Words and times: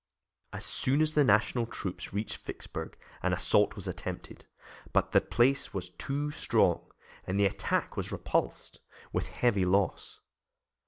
As 0.51 0.65
soon 0.65 0.99
as 0.99 1.13
the 1.13 1.23
National 1.23 1.67
troops 1.67 2.11
reached 2.11 2.37
Vicksburg 2.43 2.97
an 3.21 3.33
assault 3.33 3.75
was 3.75 3.87
attempted, 3.87 4.47
but 4.93 5.11
the 5.11 5.21
place 5.21 5.75
was 5.75 5.89
too 5.91 6.31
strong, 6.31 6.89
and 7.27 7.39
the 7.39 7.45
attack 7.45 7.95
was 7.95 8.11
repulsed, 8.11 8.79
with 9.13 9.27
heavy 9.27 9.63
loss. 9.63 10.19